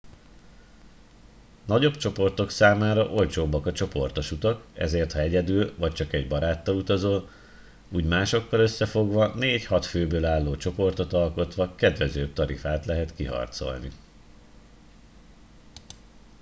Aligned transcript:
nagyobb 1.65 1.95
csoportok 1.95 2.49
számára 2.51 3.09
olcsóbbak 3.09 3.65
a 3.65 3.71
csoportos 3.71 4.31
utak 4.31 4.63
ezért 4.73 5.11
ha 5.11 5.19
egyedül 5.19 5.73
vagy 5.77 5.93
csak 5.93 6.13
egy 6.13 6.27
baráttal 6.27 6.75
utazol 6.75 7.29
úgy 7.89 8.05
másokkal 8.05 8.59
összefogva 8.59 9.33
4-6 9.35 9.85
főből 9.89 10.25
álló 10.25 10.55
csoportot 10.55 11.13
alkotva 11.13 11.75
kedvezőbb 11.75 12.33
tarifát 12.33 12.85
lehet 12.85 13.15
kiharcolni 13.15 13.89